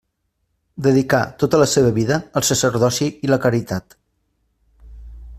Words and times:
Dedicà 0.85 1.19
tota 1.43 1.59
la 1.63 1.67
seva 1.73 1.91
vida 1.97 2.17
al 2.41 2.47
sacerdoci 2.49 3.11
i 3.27 3.29
la 3.33 3.39
caritat. 3.45 3.97